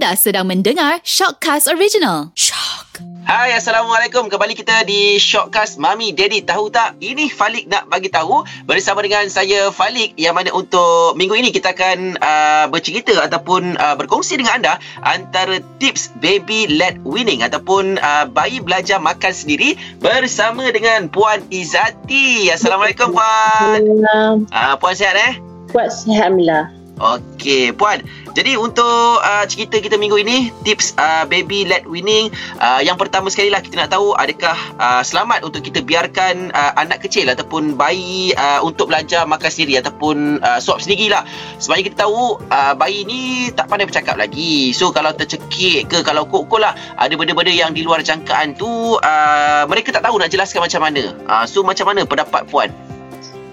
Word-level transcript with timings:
Anda 0.00 0.16
sedang 0.16 0.48
mendengar 0.48 1.04
Shockcast 1.04 1.68
Original. 1.68 2.32
Shock. 2.32 3.04
Hai 3.28 3.52
Assalamualaikum 3.52 4.32
Kembali 4.32 4.56
kita 4.56 4.80
di 4.88 5.20
Shockcast 5.20 5.76
Mami 5.76 6.16
Daddy 6.16 6.40
Tahu 6.40 6.72
tak 6.72 6.96
Ini 7.04 7.28
Falik 7.28 7.68
nak 7.68 7.92
bagi 7.92 8.08
tahu 8.08 8.40
Bersama 8.64 9.04
dengan 9.04 9.28
saya 9.28 9.68
Falik 9.68 10.16
Yang 10.16 10.34
mana 10.34 10.50
untuk 10.56 11.20
minggu 11.20 11.36
ini 11.36 11.52
Kita 11.52 11.76
akan 11.76 12.16
uh, 12.16 12.64
bercerita 12.72 13.12
Ataupun 13.20 13.76
uh, 13.76 13.92
berkongsi 14.00 14.40
dengan 14.40 14.64
anda 14.64 14.74
Antara 15.04 15.60
tips 15.76 16.16
baby 16.24 16.64
led 16.80 16.96
winning 17.04 17.44
Ataupun 17.44 18.00
uh, 18.00 18.24
bayi 18.24 18.64
belajar 18.64 18.96
makan 19.04 19.36
sendiri 19.36 19.76
Bersama 20.00 20.64
dengan 20.72 21.12
Puan 21.12 21.44
Izati 21.52 22.48
Assalamualaikum 22.48 23.12
Puan 23.12 23.84
Salam. 23.84 24.48
uh, 24.48 24.74
Puan 24.80 24.96
sihat 24.96 25.12
eh 25.28 25.32
Buat 25.76 25.92
sihat 25.92 26.32
Alhamdulillah. 26.32 26.79
Okey, 27.00 27.72
Puan. 27.72 28.04
Jadi 28.36 28.60
untuk 28.60 29.24
uh, 29.24 29.44
cerita 29.48 29.80
kita 29.80 29.96
minggu 29.96 30.20
ini, 30.20 30.52
tips 30.68 30.92
uh, 31.00 31.24
baby 31.24 31.64
led 31.64 31.88
winning, 31.88 32.28
uh, 32.60 32.84
yang 32.84 33.00
pertama 33.00 33.32
sekali 33.32 33.48
lah 33.48 33.64
kita 33.64 33.80
nak 33.80 33.96
tahu 33.96 34.12
adakah 34.12 34.52
uh, 34.76 35.00
selamat 35.00 35.40
untuk 35.40 35.64
kita 35.64 35.80
biarkan 35.80 36.52
uh, 36.52 36.76
anak 36.76 37.00
kecil 37.00 37.26
ataupun 37.32 37.74
bayi 37.74 38.36
uh, 38.36 38.60
untuk 38.60 38.92
belajar 38.92 39.24
makan 39.24 39.48
sendiri 39.48 39.80
ataupun 39.80 40.44
uh, 40.44 40.60
suap 40.60 40.84
sendiri 40.84 41.08
lah. 41.08 41.24
Sebab 41.56 41.80
kita 41.88 42.04
tahu 42.04 42.36
uh, 42.52 42.76
bayi 42.76 43.08
ni 43.08 43.48
tak 43.56 43.72
pandai 43.72 43.88
bercakap 43.88 44.20
lagi. 44.20 44.76
So 44.76 44.92
kalau 44.92 45.16
tercekik 45.16 45.88
ke 45.88 46.04
kalau 46.04 46.28
kok 46.28 46.52
lah 46.60 46.76
ada 47.00 47.16
benda-benda 47.16 47.50
yang 47.50 47.72
di 47.72 47.80
luar 47.80 48.04
jangkaan 48.04 48.60
tu 48.60 48.68
uh, 49.00 49.62
mereka 49.72 49.88
tak 49.96 50.04
tahu 50.04 50.20
nak 50.20 50.28
jelaskan 50.28 50.68
macam 50.68 50.84
mana. 50.84 51.16
Uh, 51.24 51.48
so 51.48 51.64
macam 51.64 51.88
mana 51.88 52.04
pendapat 52.04 52.44
Puan? 52.44 52.89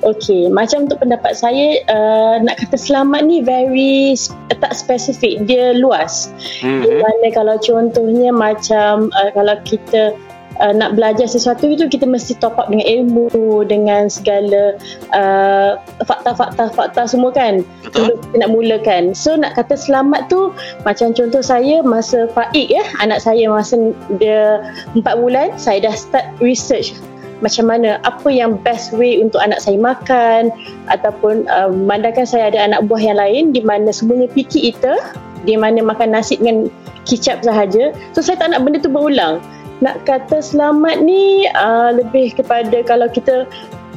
Okey, 0.06 0.54
macam 0.54 0.86
untuk 0.86 1.02
pendapat 1.02 1.34
saya, 1.34 1.82
uh, 1.90 2.38
nak 2.46 2.62
kata 2.62 2.78
selamat 2.78 3.26
ni 3.26 3.42
very 3.42 4.14
sp- 4.14 4.38
tak 4.62 4.78
spesifik, 4.78 5.42
dia 5.50 5.74
luas. 5.74 6.30
Hmm. 6.62 6.86
Di 6.86 7.02
mana 7.02 7.28
kalau 7.34 7.58
contohnya 7.58 8.30
macam 8.30 9.10
uh, 9.18 9.30
kalau 9.34 9.58
kita 9.66 10.14
uh, 10.62 10.74
nak 10.74 10.98
belajar 10.98 11.26
sesuatu 11.26 11.70
itu 11.70 11.90
kita 11.90 12.06
mesti 12.06 12.38
top 12.38 12.58
up 12.62 12.70
dengan 12.70 12.86
ilmu, 12.86 13.66
dengan 13.66 14.10
segala 14.10 14.78
uh, 15.18 15.82
fakta-fakta-fakta 16.06 17.10
semua 17.10 17.34
kan. 17.34 17.66
Betul. 17.86 18.14
Sebelum 18.14 18.18
kita 18.22 18.36
nak 18.38 18.52
mulakan. 18.54 19.04
So 19.18 19.34
nak 19.34 19.58
kata 19.58 19.78
selamat 19.78 20.30
tu 20.30 20.54
macam 20.86 21.14
contoh 21.14 21.42
saya 21.42 21.82
masa 21.82 22.30
Faik 22.38 22.70
ya, 22.70 22.86
anak 23.02 23.22
saya 23.22 23.50
masa 23.50 23.94
dia 24.22 24.62
4 24.94 25.02
bulan, 25.18 25.58
saya 25.58 25.90
dah 25.90 25.94
start 25.98 26.28
research 26.38 26.94
macam 27.40 27.70
mana 27.70 28.02
apa 28.02 28.30
yang 28.34 28.58
best 28.66 28.94
way 28.96 29.22
untuk 29.22 29.38
anak 29.42 29.62
saya 29.62 29.78
makan 29.78 30.50
ataupun 30.90 31.46
uh, 31.48 31.70
memandangkan 31.70 32.26
saya 32.26 32.50
ada 32.50 32.60
anak 32.66 32.90
buah 32.90 33.02
yang 33.02 33.18
lain 33.18 33.44
di 33.54 33.62
mana 33.62 33.94
semuanya 33.94 34.28
picky 34.34 34.74
eater 34.74 34.98
di 35.46 35.54
mana 35.54 35.86
makan 35.86 36.18
nasi 36.18 36.38
dengan 36.42 36.68
kicap 37.06 37.46
sahaja. 37.46 37.94
So 38.18 38.26
saya 38.26 38.42
tak 38.42 38.52
nak 38.52 38.66
benda 38.66 38.82
tu 38.82 38.90
berulang. 38.92 39.40
Nak 39.86 40.10
kata 40.10 40.42
selamat 40.42 41.06
ni 41.06 41.46
uh, 41.54 41.94
lebih 41.94 42.34
kepada 42.34 42.82
kalau 42.82 43.06
kita 43.06 43.46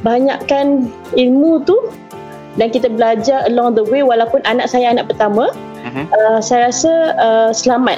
banyakkan 0.05 0.89
ilmu 1.17 1.65
tu 1.65 1.77
dan 2.57 2.69
kita 2.69 2.91
belajar 2.91 3.47
along 3.49 3.73
the 3.73 3.85
way 3.89 4.05
walaupun 4.05 4.43
anak 4.45 4.69
saya 4.69 4.93
anak 4.93 5.09
pertama 5.09 5.49
Mhm. 5.81 6.13
uh, 6.13 6.39
saya 6.39 6.69
rasa 6.69 6.93
uh, 7.17 7.49
selamat 7.49 7.97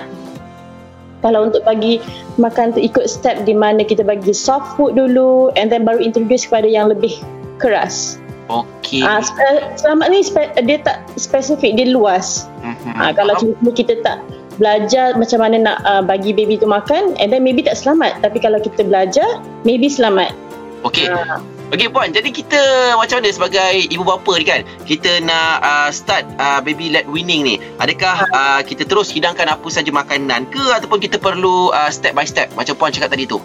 kalau 1.24 1.48
untuk 1.48 1.64
bagi 1.64 2.04
makan 2.36 2.76
tu 2.76 2.84
ikut 2.84 3.08
step 3.08 3.48
di 3.48 3.56
mana 3.56 3.82
kita 3.82 4.04
bagi 4.04 4.36
soft 4.36 4.76
food 4.76 5.00
dulu 5.00 5.50
and 5.56 5.72
then 5.72 5.88
baru 5.88 6.04
introduce 6.04 6.44
kepada 6.44 6.68
yang 6.68 6.92
lebih 6.92 7.16
keras. 7.58 8.20
Okey. 8.52 9.02
Ah 9.08 9.24
uh, 9.24 9.60
selamat 9.80 10.08
ni 10.12 10.20
spe- 10.20 10.52
dia 10.68 10.84
tak 10.84 11.08
spesifik 11.16 11.80
dia 11.80 11.88
luas. 11.88 12.52
Mhm. 12.60 12.92
Ah 13.00 13.16
kalau 13.16 13.34
cuma 13.40 13.72
kita 13.72 14.04
tak 14.04 14.20
belajar 14.60 15.18
macam 15.18 15.42
mana 15.42 15.56
nak 15.64 15.78
uh, 15.88 16.04
bagi 16.04 16.36
baby 16.36 16.60
tu 16.60 16.70
makan 16.70 17.18
and 17.18 17.34
then 17.34 17.42
maybe 17.42 17.66
tak 17.66 17.80
selamat 17.80 18.20
tapi 18.22 18.38
kalau 18.38 18.60
kita 18.60 18.84
belajar 18.84 19.40
maybe 19.64 19.88
selamat. 19.88 20.36
Okey. 20.84 21.08
Ah. 21.08 21.40
Okey 21.74 21.90
puan, 21.90 22.14
jadi 22.14 22.30
kita 22.30 22.94
macam 22.94 23.18
mana 23.18 23.34
sebagai 23.34 23.90
ibu 23.90 24.06
bapa 24.06 24.38
ni 24.38 24.46
kan? 24.46 24.62
Kita 24.86 25.26
nak 25.26 25.58
uh, 25.66 25.90
start 25.90 26.22
uh, 26.38 26.62
baby 26.62 26.94
led 26.94 27.10
winning 27.10 27.42
ni. 27.42 27.58
Adakah 27.82 28.30
uh, 28.30 28.62
kita 28.62 28.86
terus 28.86 29.10
hidangkan 29.10 29.50
apa 29.50 29.66
saja 29.74 29.90
makanan 29.90 30.46
ke 30.54 30.62
ataupun 30.70 31.02
kita 31.02 31.18
perlu 31.18 31.74
uh, 31.74 31.90
step 31.90 32.14
by 32.14 32.30
step 32.30 32.54
macam 32.54 32.78
puan 32.78 32.94
cakap 32.94 33.10
tadi 33.10 33.26
tu? 33.26 33.42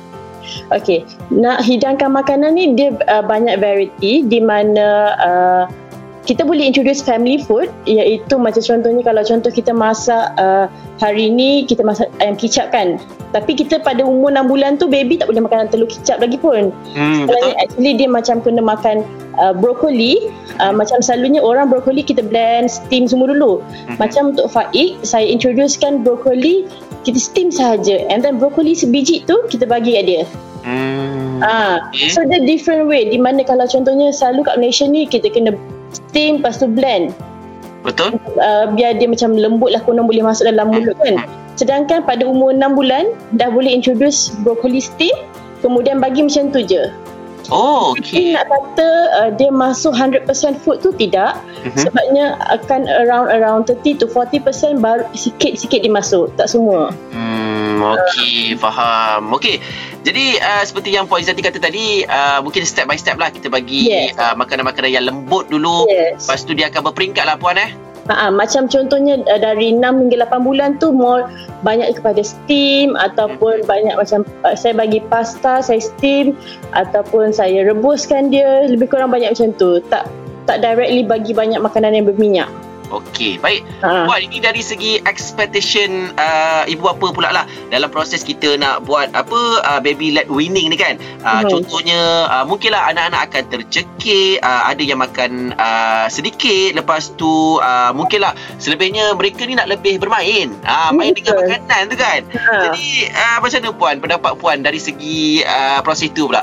Okey, 0.69 1.09
nak 1.33 1.65
hidangkan 1.65 2.13
makanan 2.13 2.53
ni 2.53 2.77
dia 2.77 2.93
uh, 3.09 3.25
banyak 3.25 3.57
variety 3.65 4.21
di 4.21 4.45
mana 4.45 5.17
uh, 5.17 5.63
kita 6.29 6.45
boleh 6.45 6.69
introduce 6.69 7.01
family 7.01 7.41
food 7.41 7.73
iaitu 7.89 8.37
macam 8.37 8.61
contohnya 8.61 9.01
kalau 9.01 9.25
contoh 9.25 9.49
kita 9.49 9.73
masak 9.73 10.29
uh, 10.37 10.69
hari 11.01 11.33
ni 11.33 11.65
kita 11.65 11.81
masak 11.81 12.13
ayam 12.21 12.37
kicap 12.37 12.69
kan. 12.69 13.01
Tapi 13.33 13.57
kita 13.57 13.81
pada 13.81 14.05
umur 14.05 14.37
6 14.37 14.45
bulan 14.45 14.77
tu 14.77 14.93
baby 14.93 15.17
tak 15.17 15.33
boleh 15.33 15.41
makan 15.41 15.73
telur 15.73 15.89
kicap 15.89 16.21
lagi 16.21 16.37
pun. 16.37 16.69
Hmm, 16.93 17.25
Sebenarnya 17.25 17.57
betul. 17.57 17.65
actually 17.65 17.93
dia 17.97 18.09
macam 18.13 18.37
kena 18.45 18.61
makan 18.61 18.97
uh, 19.41 19.57
brokoli 19.57 20.21
uh, 20.61 20.69
macam 20.69 21.01
selalunya 21.01 21.41
orang 21.41 21.73
brokoli 21.73 22.05
kita 22.05 22.21
blend 22.21 22.69
steam 22.69 23.09
semua 23.09 23.33
dulu. 23.33 23.65
Mhm. 23.89 23.97
Macam 23.97 24.37
untuk 24.37 24.53
Faik 24.53 25.01
saya 25.01 25.25
introducekan 25.25 26.05
brokoli 26.05 26.69
kita 27.09 27.17
steam 27.17 27.49
sahaja 27.49 28.05
and 28.13 28.21
then 28.21 28.37
brokoli 28.37 28.77
sebiji 28.77 29.25
tu 29.25 29.41
kita 29.49 29.65
bagi 29.65 29.97
kat 29.97 30.05
dia. 30.05 30.23
Hmm. 30.69 31.41
Ah, 31.41 31.89
Okay. 31.95 32.13
so 32.13 32.21
dia 32.27 32.43
different 32.45 32.85
way 32.91 33.09
di 33.09 33.17
mana 33.17 33.47
kalau 33.47 33.65
contohnya 33.65 34.13
selalu 34.13 34.45
kat 34.45 34.61
Malaysia 34.61 34.85
ni 34.85 35.07
kita 35.09 35.31
kena 35.33 35.57
steam 36.01 36.39
lepas 36.39 36.57
tu 36.57 36.67
blend 36.67 37.11
Betul? 37.83 38.19
uh, 38.37 38.71
biar 38.75 38.95
dia 38.95 39.07
macam 39.07 39.33
lembut 39.33 39.71
lah 39.71 39.81
konon 39.81 40.05
boleh 40.05 40.21
masuk 40.21 40.45
dalam 40.45 40.69
mulut 40.69 40.99
kan. 40.99 41.23
Sedangkan 41.55 42.03
pada 42.03 42.23
umur 42.23 42.51
6 42.53 42.75
bulan 42.75 43.05
dah 43.33 43.49
boleh 43.49 43.71
introduce 43.71 44.35
brokoli 44.43 44.79
steam 44.79 45.15
kemudian 45.59 45.99
bagi 45.99 46.23
macam 46.23 46.51
tu 46.51 46.61
je. 46.61 46.91
Oh, 47.49 47.97
Tapi 47.97 48.05
okey. 48.05 48.37
nak 48.37 48.45
kata 48.45 48.89
uh, 49.17 49.31
dia 49.33 49.49
masuk 49.49 49.97
100% 49.97 50.27
food 50.59 50.85
tu 50.85 50.93
tidak 50.93 51.39
Mhm. 51.65 51.81
sebabnya 51.81 52.25
akan 52.53 52.81
around 53.01 53.33
around 53.33 53.63
30 53.65 53.97
to 53.97 54.07
40% 54.07 54.45
baru 54.79 55.03
sikit-sikit 55.11 55.81
dia 55.81 55.89
masuk 55.89 56.29
tak 56.37 56.47
semua. 56.47 56.93
Hmm, 57.09 57.48
okey, 57.83 58.57
faham. 58.59 59.33
Okey. 59.35 59.59
Jadi 60.07 60.39
uh, 60.41 60.63
seperti 60.65 60.95
yang 60.95 61.05
Puan 61.05 61.21
Izzati 61.21 61.43
kata 61.43 61.59
tadi, 61.61 62.07
uh, 62.07 62.41
mungkin 62.41 62.65
step 62.65 62.89
by 62.89 62.97
step 62.97 63.19
lah 63.19 63.29
kita 63.29 63.51
bagi 63.51 63.91
Yes. 63.91 64.17
uh, 64.17 64.33
makanan-makanan 64.39 64.91
yang 64.91 65.05
lembut 65.05 65.51
dulu. 65.53 65.85
Yes. 65.91 66.25
Lepas 66.25 66.47
tu 66.47 66.55
dia 66.55 66.71
akan 66.73 66.89
berperingkat 66.93 67.25
lah 67.29 67.37
Puan 67.37 67.59
eh. 67.59 67.71
Ha, 68.09 68.33
macam 68.33 68.73
contohnya 68.73 69.21
uh, 69.29 69.37
dari 69.37 69.77
6 69.77 69.85
hingga 69.85 70.25
8 70.33 70.41
bulan 70.41 70.81
tu 70.81 70.97
more 70.97 71.29
banyak 71.61 71.93
kepada 72.01 72.25
steam 72.25 72.97
ataupun 72.97 73.69
banyak 73.69 74.01
macam 74.01 74.25
uh, 74.49 74.57
saya 74.57 74.73
bagi 74.73 75.05
pasta 75.13 75.61
saya 75.61 75.77
steam 75.77 76.33
ataupun 76.73 77.37
saya 77.37 77.69
rebuskan 77.69 78.33
dia 78.33 78.65
lebih 78.65 78.89
kurang 78.89 79.13
banyak 79.13 79.37
macam 79.37 79.53
tu 79.61 79.85
tak 79.93 80.09
tak 80.49 80.65
directly 80.65 81.05
bagi 81.05 81.37
banyak 81.37 81.61
makanan 81.61 81.93
yang 82.01 82.09
berminyak. 82.09 82.49
Okey, 82.89 83.41
baik. 83.41 83.65
Ha. 83.83 84.05
Puan, 84.07 84.21
ini 84.25 84.39
dari 84.41 84.61
segi 84.61 85.01
expectation 85.05 86.13
uh, 86.17 86.65
ibu 86.69 86.85
bapa 86.85 87.13
pula 87.13 87.29
lah 87.33 87.45
dalam 87.69 87.89
proses 87.93 88.25
kita 88.25 88.57
nak 88.57 88.85
buat 88.89 89.13
apa 89.13 89.41
uh, 89.65 89.81
baby 89.81 90.13
led 90.13 90.29
winning 90.29 90.69
ni 90.69 90.77
kan. 90.77 91.01
Uh, 91.25 91.37
Hmm. 91.39 91.65
Contohnya 91.65 92.27
uh, 92.27 92.45
mungkinlah 92.45 92.91
anak-anak 92.91 93.31
akan 93.31 93.43
tercekik, 93.49 94.43
uh, 94.43 94.69
ada 94.69 94.83
yang 94.83 94.99
makan 94.99 95.55
uh, 95.55 96.11
sedikit, 96.11 96.75
lepas 96.75 97.15
tu 97.15 97.63
uh, 97.63 97.95
mungkinlah 97.95 98.35
selebihnya 98.59 99.15
mereka 99.15 99.47
ni 99.47 99.55
nak 99.55 99.71
lebih 99.71 100.03
bermain. 100.03 100.51
Uh, 100.67 100.91
main 100.91 101.15
dengan 101.15 101.47
makanan 101.47 101.95
tu 101.95 101.97
kan. 101.97 102.21
Ha. 102.35 102.53
Jadi 102.69 103.09
uh, 103.15 103.37
macam 103.39 103.59
mana 103.63 103.71
puan 103.71 103.97
pendapat 104.03 104.33
puan 104.43 104.59
dari 104.67 104.83
segi 104.83 105.47
uh, 105.47 105.79
proses 105.87 106.11
tu 106.11 106.27
pula? 106.27 106.43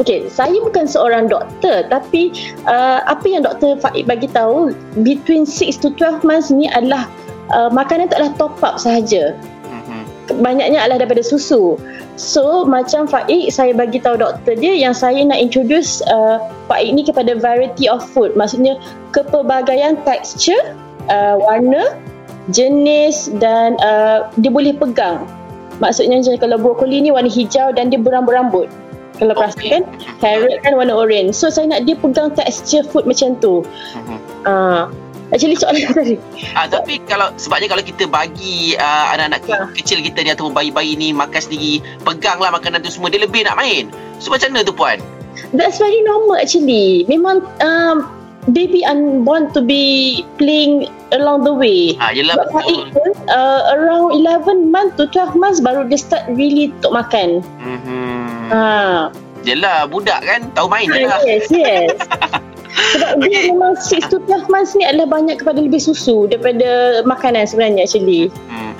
Okey, 0.00 0.32
saya 0.32 0.56
bukan 0.64 0.88
seorang 0.88 1.28
doktor 1.28 1.84
tapi 1.92 2.32
uh, 2.64 3.04
apa 3.04 3.26
yang 3.28 3.44
doktor 3.44 3.76
Faik 3.76 4.08
bagi 4.08 4.28
tahu 4.32 4.72
between 5.04 5.44
6 5.44 5.84
to 5.84 5.92
12 6.00 6.24
months 6.24 6.48
ni 6.48 6.70
adalah 6.72 7.04
uh, 7.52 7.68
makanan 7.68 8.08
tak 8.08 8.24
adalah 8.24 8.34
top 8.40 8.54
up 8.64 8.76
sahaja. 8.80 9.36
Mhm. 9.68 10.40
banyaknya 10.40 10.80
adalah 10.80 11.04
daripada 11.04 11.20
susu. 11.20 11.76
So 12.16 12.64
macam 12.64 13.04
Faik 13.04 13.52
saya 13.52 13.76
bagi 13.76 14.00
tahu 14.00 14.16
doktor 14.16 14.56
dia 14.56 14.72
yang 14.72 14.96
saya 14.96 15.20
nak 15.28 15.36
introduce 15.36 16.00
uh, 16.08 16.40
Faik 16.72 16.88
ni 16.96 17.04
kepada 17.04 17.36
variety 17.36 17.84
of 17.90 18.00
food. 18.00 18.32
Maksudnya 18.32 18.80
kepelbagaian 19.12 20.00
teksture, 20.08 20.72
uh, 21.12 21.36
warna, 21.36 22.00
jenis 22.48 23.28
dan 23.38 23.76
uh, 23.84 24.30
dia 24.40 24.48
boleh 24.48 24.72
pegang. 24.72 25.28
Maksudnya 25.82 26.22
kalau 26.38 26.56
brokoli 26.60 27.02
ni 27.02 27.10
warna 27.10 27.28
hijau 27.28 27.74
dan 27.74 27.90
dia 27.90 27.98
berambut-rambut. 27.98 28.70
Kalau 29.22 29.38
perasan 29.38 29.86
carrot 30.18 30.58
kan 30.66 30.74
warna 30.74 30.98
orange. 30.98 31.38
So 31.38 31.46
saya 31.46 31.70
nak 31.70 31.86
dia 31.86 31.94
pegang 31.94 32.34
texture 32.34 32.82
food 32.82 33.06
macam 33.06 33.38
tu. 33.38 33.62
Mhm. 33.94 34.18
Uh, 34.42 34.90
actually 35.30 35.54
soalan 35.54 35.86
tadi. 35.94 36.18
Ah 36.58 36.66
tapi 36.66 36.98
kalau 37.06 37.30
sebabnya 37.38 37.70
kalau 37.70 37.86
kita 37.86 38.10
bagi 38.10 38.74
uh, 38.74 39.14
anak-anak 39.14 39.46
Ya. 39.46 39.70
kecil 39.78 40.02
kita 40.02 40.26
ni 40.26 40.34
ataupun 40.34 40.50
bayi-bayi 40.50 40.98
ni 40.98 41.14
makan 41.14 41.38
sendiri, 41.38 41.78
peganglah 42.02 42.50
makanan 42.50 42.82
tu 42.82 42.90
semua 42.90 43.14
dia 43.14 43.22
lebih 43.22 43.46
nak 43.46 43.54
main. 43.54 43.94
So 44.18 44.34
macam 44.34 44.50
mana 44.50 44.66
tu 44.66 44.74
puan? 44.74 44.98
That's 45.54 45.78
very 45.78 46.02
normal 46.02 46.42
actually. 46.42 47.06
Memang 47.06 47.46
um, 47.62 48.10
baby 48.50 48.82
unborn 48.82 49.54
to 49.54 49.62
be 49.62 50.22
playing 50.34 50.90
along 51.14 51.46
the 51.46 51.54
way. 51.54 51.94
Ha, 52.02 52.10
yelah 52.10 52.34
Sebab 52.34 52.48
betul. 52.50 52.82
pun 52.90 53.10
uh, 53.30 53.62
around 53.78 54.10
11 54.18 54.74
month 54.74 54.98
to 54.98 55.06
12 55.14 55.38
months 55.38 55.62
baru 55.62 55.86
dia 55.86 56.00
start 56.00 56.26
really 56.34 56.74
untuk 56.74 56.90
makan. 56.90 57.46
Mhm. 57.62 58.50
Ha. 58.50 58.62
Yelah 59.46 59.86
budak 59.86 60.22
kan 60.26 60.50
tahu 60.54 60.66
main 60.66 60.90
je 60.90 61.06
lah. 61.06 61.22
Yes, 61.22 61.46
yes. 61.50 61.94
Sebab 62.96 63.20
Okey. 63.20 63.28
dia 63.28 63.40
memang 63.52 63.76
6 63.76 64.10
to 64.10 64.16
12 64.26 64.48
months 64.48 64.72
ni 64.72 64.82
adalah 64.88 65.06
banyak 65.06 65.36
kepada 65.38 65.60
lebih 65.60 65.78
susu 65.78 66.24
daripada 66.26 67.02
makanan 67.04 67.44
sebenarnya 67.44 67.84
actually. 67.84 68.32
Hmm. 68.48 68.72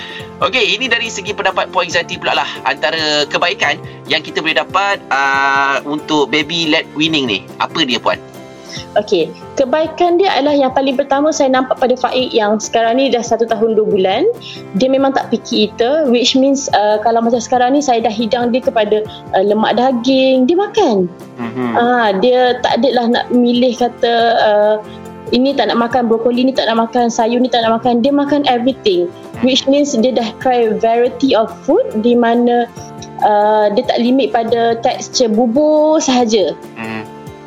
Okey, 0.43 0.75
ini 0.75 0.91
dari 0.91 1.07
segi 1.07 1.31
pendapat 1.31 1.71
Puan 1.71 1.87
Izzati 1.87 2.19
pula 2.19 2.35
lah 2.35 2.49
antara 2.67 3.23
kebaikan 3.31 3.79
yang 4.11 4.27
kita 4.27 4.43
boleh 4.43 4.59
dapat 4.59 4.99
uh, 5.15 5.79
untuk 5.87 6.35
baby 6.35 6.67
led 6.67 6.89
winning 6.99 7.31
ni. 7.31 7.47
Apa 7.63 7.87
dia 7.87 8.03
Puan? 8.03 8.19
Okey, 8.93 9.33
kebaikan 9.57 10.21
dia 10.21 10.29
adalah 10.37 10.53
yang 10.53 10.73
paling 10.77 11.01
pertama 11.01 11.33
saya 11.33 11.49
nampak 11.49 11.81
pada 11.81 11.97
Faik 11.97 12.29
yang 12.29 12.61
sekarang 12.61 13.01
ni 13.01 13.09
dah 13.09 13.25
satu 13.25 13.49
tahun 13.49 13.73
dua 13.73 13.89
bulan. 13.89 14.29
Dia 14.77 14.93
memang 14.93 15.17
tak 15.17 15.33
picky 15.33 15.69
eater 15.69 16.05
which 16.13 16.37
means 16.37 16.69
uh, 16.77 17.01
kalau 17.01 17.25
macam 17.25 17.41
sekarang 17.41 17.73
ni 17.73 17.81
saya 17.81 18.05
dah 18.05 18.13
hidang 18.13 18.53
dia 18.53 18.61
kepada 18.61 19.01
uh, 19.33 19.45
lemak 19.45 19.81
daging, 19.81 20.45
dia 20.45 20.57
makan. 20.61 21.09
Mhm. 21.41 21.69
Ah, 21.73 22.13
dia 22.21 22.61
tak 22.61 22.85
ada 22.85 22.89
lah 22.93 23.07
nak 23.09 23.25
milih 23.33 23.73
kata 23.81 24.13
uh, 24.45 24.77
ini 25.33 25.57
tak 25.57 25.73
nak 25.73 25.81
makan 25.81 26.13
brokoli 26.13 26.45
ni 26.45 26.53
tak 26.53 26.69
nak 26.69 26.89
makan 26.89 27.09
sayur 27.09 27.41
ni 27.41 27.49
tak 27.49 27.65
nak 27.65 27.81
makan 27.81 28.05
dia 28.05 28.13
makan 28.13 28.45
everything 28.45 29.09
which 29.41 29.65
means 29.65 29.97
dia 29.97 30.13
dah 30.13 30.29
try 30.45 30.69
variety 30.77 31.33
of 31.33 31.49
food 31.65 31.83
di 32.05 32.13
mana 32.13 32.69
uh, 33.25 33.73
dia 33.73 33.83
tak 33.89 33.99
limit 34.05 34.29
pada 34.31 34.77
tekstur 34.85 35.33
bubur 35.33 35.99
sahaja 35.99 36.53
Hmm. 36.77 36.92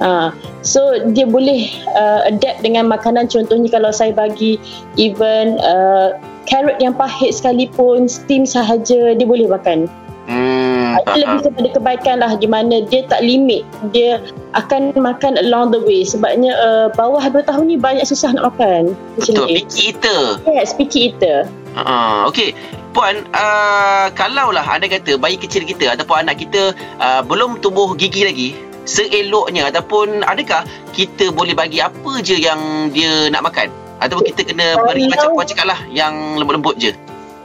Ha, 0.03 0.35
so 0.59 0.99
dia 1.15 1.23
boleh 1.23 1.71
uh, 1.95 2.27
adapt 2.27 2.59
dengan 2.67 2.91
makanan 2.91 3.31
contohnya 3.31 3.71
kalau 3.71 3.95
saya 3.95 4.11
bagi 4.11 4.59
even 4.99 5.55
uh, 5.63 6.19
carrot 6.43 6.75
yang 6.83 6.91
pahit 6.91 7.31
sekalipun 7.31 8.11
steam 8.11 8.43
sahaja 8.43 9.15
dia 9.15 9.25
boleh 9.27 9.47
makan. 9.47 9.87
Hmm. 10.25 10.97
Itu 11.05 11.21
lebih 11.21 11.41
kepada 11.47 11.69
kebaikan 11.77 12.15
lah 12.25 12.33
di 12.35 12.49
mana 12.49 12.81
dia 12.89 13.05
tak 13.05 13.21
limit. 13.21 13.61
Dia 13.93 14.17
akan 14.57 14.97
makan 14.97 15.37
along 15.37 15.69
the 15.69 15.79
way 15.85 16.01
sebabnya 16.01 16.57
uh, 16.57 16.87
bawah 16.97 17.21
2 17.21 17.45
tahun 17.45 17.69
ni 17.69 17.77
banyak 17.77 18.03
susah 18.03 18.33
nak 18.33 18.55
makan. 18.55 18.97
Betul, 19.15 19.45
ni. 19.47 19.61
picky 19.61 19.93
eater. 19.93 20.41
Yes, 20.49 20.73
picky 20.73 21.13
eater. 21.13 21.45
Uh, 21.77 22.25
Okey, 22.31 22.55
Puan, 22.95 23.27
uh, 23.35 24.07
kalaulah 24.15 24.63
anda 24.63 24.87
kata 24.87 25.19
bayi 25.19 25.35
kecil 25.35 25.67
kita 25.67 25.93
ataupun 25.99 26.23
anak 26.23 26.39
kita 26.39 26.71
uh, 27.03 27.19
belum 27.27 27.59
tumbuh 27.59 27.91
gigi 27.99 28.23
lagi, 28.23 28.49
seeloknya 28.85 29.67
ataupun 29.67 30.23
adakah 30.23 30.63
kita 30.93 31.29
boleh 31.29 31.51
bagi 31.51 31.81
apa 31.81 32.21
je 32.21 32.37
yang 32.37 32.89
dia 32.89 33.27
nak 33.27 33.45
makan? 33.45 33.67
Ataupun 33.99 34.27
kita 34.29 34.41
kena 34.45 34.75
beri 34.77 35.07
Kalau- 35.07 35.11
macam 35.11 35.29
Puan 35.35 35.47
cakap 35.47 35.65
lah, 35.67 35.79
yang 35.89 36.13
lembut-lembut 36.37 36.75
je? 36.77 36.91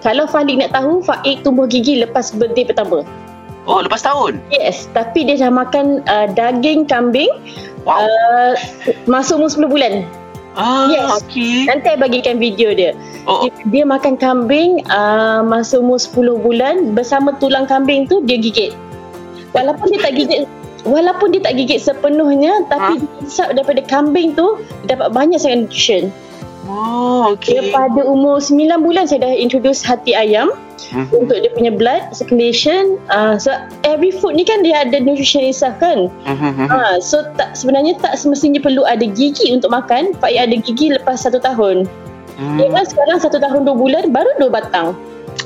Kalau 0.00 0.24
Falik 0.24 0.56
nak 0.56 0.72
tahu, 0.72 1.04
Faik 1.04 1.44
tumbuh 1.44 1.68
gigi 1.68 2.00
lepas 2.00 2.32
birthday 2.32 2.64
pertama. 2.64 3.04
Oh, 3.68 3.78
lepas 3.78 4.00
tahun? 4.00 4.40
Yes, 4.48 4.88
tapi 4.90 5.28
dia 5.28 5.36
dah 5.36 5.52
makan 5.52 6.00
uh, 6.08 6.26
daging 6.32 6.88
kambing 6.88 7.28
Wow. 7.84 8.04
uh, 8.04 8.52
masuk 9.04 9.40
umur 9.40 9.52
10 9.52 9.68
bulan. 9.68 9.92
ah, 10.52 10.88
yes. 10.90 11.22
okey. 11.22 11.64
Nanti 11.68 11.92
saya 11.92 11.98
bagikan 12.00 12.36
video 12.36 12.74
dia. 12.74 12.92
Oh, 13.24 13.46
Dia, 13.46 13.52
dia 13.70 13.84
makan 13.86 14.18
kambing 14.18 14.82
uh, 14.88 15.40
masa 15.40 15.78
umur 15.78 15.96
10 15.96 16.16
bulan 16.40 16.92
bersama 16.92 17.36
tulang 17.38 17.64
kambing 17.64 18.04
tu 18.04 18.20
dia 18.24 18.36
gigit. 18.36 18.72
Walaupun 19.52 19.92
dia 19.92 20.00
tak 20.02 20.16
gigit 20.16 20.44
walaupun 20.84 21.32
dia 21.32 21.42
tak 21.44 21.56
gigit 21.56 21.80
sepenuhnya 21.80 22.64
tapi 22.68 23.02
hisap 23.20 23.52
daripada 23.52 23.80
kambing 23.84 24.32
tu 24.32 24.60
dapat 24.86 25.12
banyak 25.12 25.40
sangat 25.40 25.68
nutrition. 25.68 26.08
oh 26.68 27.34
okey. 27.34 27.72
pada 27.72 28.04
umur 28.04 28.38
9 28.38 28.84
bulan 28.84 29.08
saya 29.08 29.24
dah 29.26 29.32
introduce 29.32 29.80
hati 29.80 30.12
ayam 30.12 30.52
Mhm. 30.90 31.12
untuk 31.12 31.36
dia 31.38 31.50
punya 31.52 31.70
blood 31.70 32.02
circulation. 32.16 32.98
Uh, 33.12 33.36
so 33.36 33.52
every 33.86 34.10
food 34.10 34.34
ni 34.34 34.42
kan 34.42 34.64
dia 34.64 34.82
ada 34.82 34.98
nutrition 34.98 35.44
itself 35.44 35.76
kan. 35.78 36.08
Mhm. 36.26 36.66
Ha, 36.66 36.98
so 36.98 37.22
tak 37.36 37.54
sebenarnya 37.54 38.00
tak 38.00 38.16
semestinya 38.18 38.58
perlu 38.58 38.82
ada 38.88 39.04
gigi 39.04 39.52
untuk 39.54 39.70
makan. 39.70 40.16
Pak 40.18 40.32
ada 40.34 40.56
gigi 40.56 40.90
lepas 40.90 41.22
satu 41.22 41.38
tahun. 41.38 41.86
Hmm. 42.40 42.56
Dia 42.56 42.72
kan 42.72 42.84
sekarang 42.88 43.18
satu 43.20 43.36
tahun 43.38 43.68
dua 43.68 43.76
bulan 43.76 44.04
baru 44.10 44.30
dua 44.40 44.50
batang. 44.50 44.96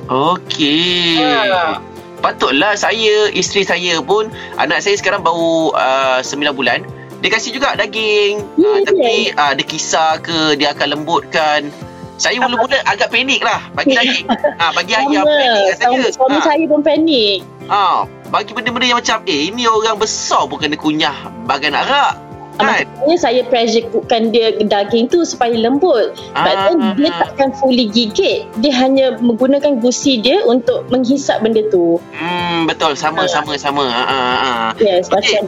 Okey. 0.09 1.19
Ha. 1.19 1.83
Patutlah 2.25 2.73
saya, 2.73 3.29
isteri 3.37 3.69
saya 3.69 4.00
pun, 4.00 4.32
anak 4.56 4.81
saya 4.81 4.97
sekarang 4.97 5.21
baru 5.21 5.76
uh, 5.76 6.25
9 6.25 6.56
bulan. 6.56 6.81
Dia 7.21 7.29
kasih 7.29 7.53
juga 7.53 7.76
daging. 7.76 8.41
Ya, 8.56 8.65
Uh, 8.65 8.76
ya. 8.81 8.85
tapi 8.88 9.15
uh, 9.37 9.53
dia 9.53 9.67
kisar 9.69 10.25
ke, 10.25 10.56
dia 10.56 10.73
akan 10.73 10.97
lembutkan. 10.97 11.69
Saya 12.17 12.41
mula-mula 12.41 12.81
agak 12.88 13.12
panik 13.12 13.44
lah 13.44 13.61
bagi 13.76 13.93
daging. 13.93 14.25
ha, 14.61 14.73
bagi 14.73 14.97
ayam 14.97 15.21
panik 15.21 15.76
rasanya. 15.76 16.09
suami 16.15 16.38
Ha, 16.41 16.47
saya 16.47 16.65
pun 16.65 16.81
panik. 16.81 17.44
ha, 17.69 18.09
bagi 18.32 18.56
benda-benda 18.56 18.87
yang 18.88 18.99
macam, 19.05 19.19
eh 19.29 19.53
ini 19.53 19.69
orang 19.69 20.00
besar 20.00 20.49
pun 20.49 20.56
kena 20.56 20.81
kunyah 20.81 21.17
bagai 21.44 21.75
nak 21.75 22.17
Kan? 22.55 22.87
Maksudnya 22.87 23.19
saya 23.19 23.41
pressure 23.45 23.85
cookkan 23.89 24.31
dia 24.31 24.55
daging 24.55 25.06
tu 25.06 25.23
supaya 25.23 25.53
lembut. 25.53 26.15
But 26.33 26.55
then 26.55 26.79
Ah. 26.79 26.95
dia 26.95 27.11
takkan 27.12 27.51
fully 27.55 27.89
gigit. 27.89 28.47
Dia 28.59 28.73
hanya 28.77 29.19
menggunakan 29.19 29.79
gusi 29.79 30.19
dia 30.19 30.41
untuk 30.43 30.87
menghisap 30.87 31.43
benda 31.43 31.67
tu. 31.69 31.99
Hmm, 32.15 32.65
betul. 32.65 32.95
Sama, 32.95 33.27
Ha. 33.27 33.31
sama, 33.31 33.53
sama. 33.55 33.85
Ha, 33.85 34.03
ha, 34.05 34.19
ha. 34.37 34.53
Yes, 34.79 35.11
Okey. 35.11 35.19
macam 35.41 35.43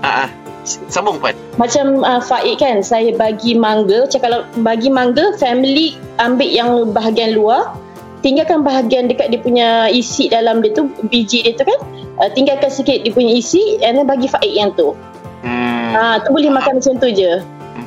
Ha, 0.00 0.10
ha. 0.10 0.26
Sambung, 0.64 1.20
Puan. 1.20 1.36
macam 1.60 2.00
uh, 2.00 2.24
Faik 2.24 2.56
kan 2.56 2.80
saya 2.80 3.12
bagi 3.12 3.52
mangga 3.52 4.08
macam 4.08 4.20
kalau 4.22 4.40
bagi 4.58 4.88
mangga 4.88 5.36
family 5.36 5.92
ambil 6.16 6.48
yang 6.48 6.70
bahagian 6.88 7.36
luar 7.36 7.76
tinggalkan 8.24 8.64
bahagian 8.64 9.04
dekat 9.04 9.28
dia 9.28 9.36
punya 9.36 9.68
isi 9.86 10.32
dalam 10.32 10.64
dia 10.64 10.72
tu 10.72 10.88
biji 11.04 11.44
dia 11.44 11.52
tu 11.52 11.68
kan 11.68 11.76
uh, 12.16 12.32
tinggalkan 12.32 12.72
sikit 12.72 13.04
dia 13.04 13.12
punya 13.12 13.36
isi 13.36 13.76
and 13.84 14.00
then 14.00 14.08
bagi 14.08 14.24
Faik 14.24 14.48
yang 14.48 14.72
tu 14.72 14.96
Hmm. 15.94 16.18
ha, 16.18 16.18
tu 16.18 16.34
boleh 16.34 16.50
makan 16.50 16.82
macam 16.82 16.94
tu 16.98 17.08
je 17.14 17.38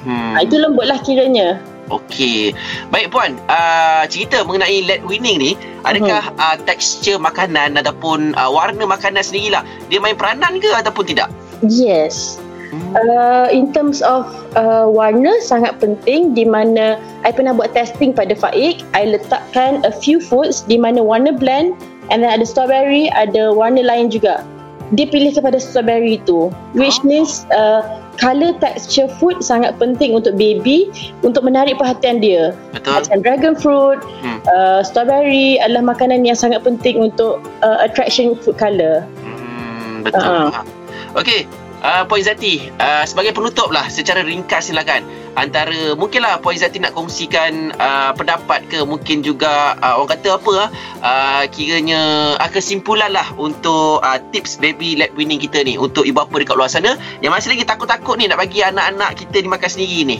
Hmm. 0.07 0.35
ha, 0.35 0.43
itu 0.43 0.55
lembut 0.55 0.87
lah 0.87 0.99
kiranya 1.03 1.59
Okey. 1.87 2.51
Baik 2.91 3.15
puan, 3.15 3.39
uh, 3.47 4.03
cerita 4.11 4.43
mengenai 4.43 4.83
lead 4.83 5.07
winning 5.07 5.39
ni, 5.39 5.51
adakah 5.87 6.19
Mhm. 6.19 6.35
uh, 6.35 6.55
tekstur 6.67 7.15
makanan 7.15 7.79
ataupun 7.79 8.35
uh, 8.35 8.51
warna 8.51 8.83
makanan 8.83 9.23
sendirilah 9.23 9.63
dia 9.87 10.03
main 10.03 10.19
peranan 10.19 10.59
ke 10.59 10.67
ataupun 10.67 11.07
tidak? 11.07 11.31
yes 11.63 12.35
Hmm. 12.67 12.91
Uh, 12.99 13.47
in 13.47 13.71
terms 13.71 14.03
of 14.03 14.27
uh, 14.59 14.83
warna 14.83 15.31
sangat 15.39 15.79
penting 15.79 16.35
di 16.35 16.43
mana 16.43 16.99
I 17.23 17.31
pernah 17.31 17.55
buat 17.55 17.71
testing 17.71 18.11
pada 18.11 18.35
Faik 18.35 18.83
I 18.91 19.07
letakkan 19.07 19.87
a 19.87 19.91
few 19.95 20.19
foods 20.19 20.67
di 20.67 20.75
mana 20.75 20.99
warna 20.99 21.31
blend 21.31 21.79
and 22.11 22.19
then 22.19 22.27
ada 22.27 22.43
strawberry 22.43 23.07
ada 23.15 23.55
warna 23.55 23.79
lain 23.87 24.11
juga 24.11 24.43
dia 24.91 25.03
pilih 25.05 25.31
kepada 25.31 25.57
strawberry 25.57 26.19
tu 26.23 26.47
which 26.71 26.99
Oh. 27.01 27.07
means 27.07 27.43
uh, 27.51 27.83
color 28.17 28.55
texture 28.57 29.05
food 29.19 29.39
sangat 29.39 29.75
penting 29.77 30.15
untuk 30.15 30.33
baby 30.35 30.87
untuk 31.21 31.43
menarik 31.43 31.75
perhatian 31.75 32.17
dia 32.17 32.55
Betul? 32.71 33.03
macam 33.03 33.17
dragon 33.19 33.53
fruit 33.53 33.99
Hmm. 34.23 34.39
uh, 34.47 34.79
strawberry 34.81 35.59
adalah 35.59 35.91
makanan 35.91 36.23
yang 36.23 36.35
sangat 36.35 36.63
penting 36.63 36.97
untuk 36.97 37.43
uh, 37.61 37.77
attraction 37.79 38.33
food 38.39 38.55
color 38.55 39.03
Hmm, 39.19 40.01
betul. 40.01 40.23
Uh-uh. 40.23 40.49
Uh. 40.55 41.19
Okey. 41.19 41.43
Uh, 41.77 42.01
Puan 42.03 42.19
Izzati, 42.19 42.73
uh, 42.81 43.05
sebagai 43.05 43.37
penutup 43.37 43.69
lah 43.69 43.85
secara 43.85 44.25
ringkas 44.25 44.73
silakan 44.73 45.05
antara 45.37 45.93
mungkinlah 45.93 46.41
Puan 46.41 46.57
Izzati 46.57 46.81
nak 46.81 46.97
kongsikan 46.97 47.71
uh, 47.77 48.11
pendapat 48.17 48.65
ke 48.67 48.81
mungkin 48.81 49.21
juga 49.21 49.77
uh, 49.85 50.01
orang 50.01 50.17
kata 50.17 50.41
apa 50.41 50.51
ah, 50.65 50.69
uh, 51.05 51.43
kiranya 51.53 52.33
uh, 52.41 52.49
kesimpulan 52.49 53.13
lah 53.13 53.29
untuk 53.37 54.01
uh, 54.01 54.17
tips 54.33 54.57
baby 54.57 54.97
led 54.97 55.13
winning 55.13 55.37
kita 55.37 55.61
ni 55.61 55.77
untuk 55.77 56.03
ibu 56.09 56.17
bapa 56.17 56.41
dekat 56.41 56.57
luar 56.57 56.73
sana 56.73 56.97
yang 57.21 57.29
masih 57.29 57.53
lagi 57.53 57.63
takut-takut 57.63 58.17
ni 58.17 58.25
nak 58.25 58.41
bagi 58.41 58.65
anak-anak 58.65 59.13
kita 59.21 59.45
dimakan 59.45 59.69
sendiri 59.69 60.17
ni. 60.17 60.19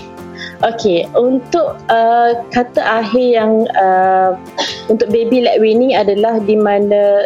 Okey, 0.62 1.10
untuk 1.18 1.82
uh, 1.90 2.38
kata 2.54 2.82
akhir 2.82 3.26
yang 3.42 3.66
uh, 3.74 4.38
untuk 4.86 5.10
baby 5.10 5.42
led 5.42 5.58
winning 5.58 5.98
adalah 5.98 6.38
di 6.38 6.54
mana 6.54 7.26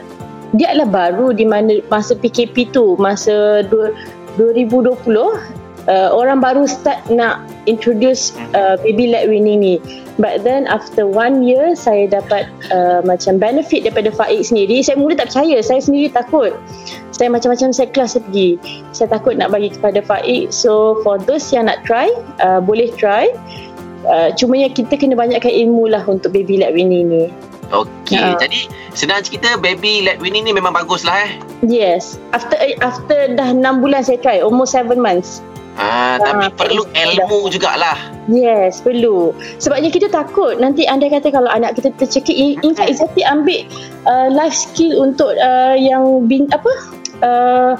dia 0.55 0.71
adalah 0.71 1.11
baru 1.11 1.31
di 1.35 1.43
mana 1.47 1.79
masa 1.91 2.15
PKP 2.15 2.71
tu, 2.71 2.95
masa 2.99 3.63
du- 3.67 3.95
2020 4.39 5.59
uh, 5.87 6.09
orang 6.13 6.41
baru 6.43 6.67
start 6.69 7.01
nak 7.09 7.41
introduce 7.65 8.35
uh, 8.53 8.77
baby 8.81 9.09
led 9.09 9.29
winning 9.29 9.61
ni. 9.61 9.75
But 10.19 10.43
then 10.45 10.67
after 10.69 11.07
one 11.07 11.41
year 11.41 11.73
saya 11.73 12.11
dapat 12.11 12.45
uh, 12.69 13.01
macam 13.01 13.41
benefit 13.41 13.87
daripada 13.87 14.13
Faik 14.13 14.45
sendiri. 14.45 14.83
Saya 14.85 14.99
mula 14.99 15.17
tak 15.17 15.33
percaya, 15.33 15.57
saya 15.63 15.81
sendiri 15.81 16.11
takut. 16.13 16.53
Saya 17.15 17.29
macam-macam 17.29 17.69
saya 17.73 17.87
kelas 17.89 18.17
saya 18.17 18.25
pergi. 18.29 18.57
Saya 18.93 19.07
takut 19.13 19.37
nak 19.37 19.53
bagi 19.53 19.73
kepada 19.73 20.01
Faik. 20.03 20.53
So 20.53 21.01
for 21.01 21.17
those 21.17 21.49
yang 21.49 21.69
nak 21.71 21.81
try, 21.87 22.09
uh, 22.43 22.61
boleh 22.61 22.91
try. 22.93 23.29
Uh, 24.01 24.33
cumanya 24.33 24.65
kita 24.73 24.97
kena 24.97 25.13
banyakkan 25.13 25.53
ilmu 25.53 25.93
lah 25.93 26.01
untuk 26.09 26.33
baby 26.33 26.57
led 26.57 26.73
winning 26.73 27.05
ni. 27.09 27.25
Okey, 27.71 28.19
Ya. 28.19 28.35
jadi 28.35 28.67
senang 28.91 29.23
cerita 29.23 29.55
baby 29.55 30.03
led 30.03 30.19
winning 30.19 30.43
ni 30.43 30.51
memang 30.51 30.75
bagus 30.75 31.07
lah 31.07 31.23
eh. 31.23 31.31
Yes. 31.63 32.19
After 32.35 32.59
after 32.83 33.31
dah 33.31 33.55
6 33.55 33.79
bulan 33.79 34.03
saya 34.03 34.19
try, 34.19 34.43
almost 34.43 34.75
7 34.75 34.99
months. 34.99 35.39
Ah, 35.79 36.19
tapi 36.19 36.47
Ah, 36.47 36.53
perlu 36.53 36.83
ilmu 36.83 37.47
jugalah. 37.47 37.95
Yes, 38.27 38.83
perlu. 38.83 39.31
Sebabnya 39.57 39.87
kita 39.87 40.11
takut 40.11 40.59
nanti 40.59 40.83
anda 40.83 41.07
kata 41.07 41.31
kalau 41.31 41.47
anak 41.47 41.79
kita 41.79 41.95
tercekik, 41.95 42.35
in, 42.35 42.59
in 42.61 42.75
fact 42.75 42.91
Izzati 42.91 43.23
ambil 43.23 43.65
uh, 44.03 44.27
life 44.29 44.53
skill 44.53 44.99
untuk 44.99 45.31
uh, 45.39 45.73
yang 45.73 46.27
bin, 46.27 46.51
apa? 46.51 46.71
Uh, 47.23 47.71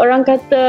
orang 0.00 0.26
kata 0.26 0.64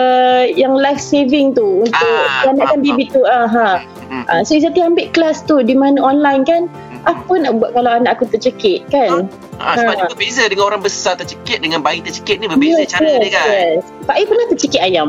yang 0.53 0.75
life 0.77 0.99
saving 1.01 1.55
tu 1.55 1.87
untuk 1.87 1.95
Ah, 1.95 2.43
selamatkan 2.45 2.83
faham, 2.83 2.85
bibit 2.85 3.07
tu. 3.15 3.21
Ah, 3.23 3.47
ha. 3.47 3.67
Hmm. 4.11 4.23
Uh, 4.29 4.41
so 4.43 4.53
Izzati 4.53 4.83
ambil 4.83 5.09
kelas 5.15 5.47
tu 5.47 5.63
di 5.63 5.73
mana 5.73 5.97
online 6.03 6.43
kan. 6.43 6.67
Apa 7.05 7.37
nak 7.37 7.61
buat 7.61 7.77
kalau 7.77 8.01
anak 8.01 8.17
aku 8.17 8.25
tercekik 8.33 8.89
kan? 8.89 9.29
Ah, 9.61 9.77
sebab 9.77 9.93
Ah. 9.93 9.97
dia 9.97 10.05
berbeza 10.09 10.43
dengan 10.49 10.73
orang 10.73 10.81
besar 10.81 11.13
tercekik 11.13 11.61
dengan 11.61 11.85
bayi 11.85 12.01
tercekik 12.01 12.41
ni 12.41 12.49
berbeza 12.49 12.81
Yes, 12.81 12.89
cara 12.89 13.05
yes, 13.05 13.19
dia 13.21 13.31
kan. 13.31 13.47
Yes. 13.47 13.81
Pak 14.09 14.15
I 14.17 14.23
pernah 14.25 14.45
tercekik 14.49 14.81
ayam. 14.81 15.07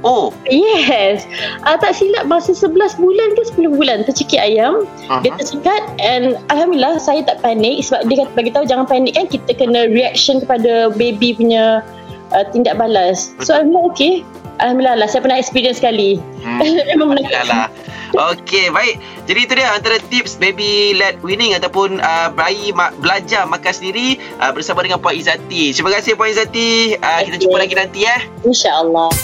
Oh, 0.00 0.32
Yes. 0.48 1.28
Uh, 1.62 1.76
tak 1.76 1.92
silap 1.92 2.24
masa 2.24 2.56
11 2.56 2.72
bulan 2.96 3.28
ke 3.34 3.42
10 3.52 3.76
bulan 3.76 3.98
tercekik 4.02 4.40
ayam. 4.40 4.88
aha. 5.06 5.20
Dia 5.20 5.36
tersekat 5.36 5.82
and 6.00 6.40
Alhamdulillah 6.48 6.96
saya 6.96 7.20
tak 7.20 7.40
panik 7.40 7.84
sebab 7.84 8.08
dia 8.08 8.24
kata 8.24 8.32
bagi 8.32 8.50
tahu 8.50 8.64
jangan 8.64 8.88
panik 8.88 9.12
kan 9.12 9.28
kita 9.28 9.52
kena 9.52 9.86
reaction 9.88 10.40
kepada 10.40 10.88
baby 10.90 11.36
punya 11.36 11.84
uh, 12.32 12.44
tindak 12.48 12.80
balas. 12.80 13.36
So 13.40 13.52
Alhamdulillah 13.52 13.92
okay. 13.92 14.14
Alhamdulillah 14.56 15.04
lah 15.04 15.08
saya 15.08 15.20
pernah 15.20 15.36
experience 15.36 15.80
sekali. 15.80 16.16
Hmm. 16.40 16.64
Memang 16.96 17.16
Alhamdulillah 17.16 17.44
lah. 17.46 17.68
Okey, 18.10 18.74
baik. 18.74 18.98
Jadi 19.30 19.38
itu 19.38 19.52
dia 19.54 19.70
antara 19.70 20.02
tips 20.10 20.34
baby 20.34 20.98
led 20.98 21.14
winning 21.22 21.54
ataupun 21.54 22.02
uh, 22.02 22.26
bayi 22.26 22.74
ma- 22.74 22.90
belajar 22.98 23.46
makan 23.46 23.70
sendiri 23.70 24.18
uh, 24.42 24.50
bersama 24.50 24.82
dengan 24.82 24.98
Puan 24.98 25.14
Izzati. 25.14 25.70
Terima 25.70 25.94
kasih 25.94 26.18
Puan 26.18 26.34
Izzati. 26.34 26.98
Uh, 26.98 27.20
kita 27.22 27.36
Okey. 27.38 27.42
jumpa 27.46 27.56
lagi 27.62 27.74
nanti 27.78 28.00
eh. 28.02 28.20
InsyaAllah. 28.42 29.14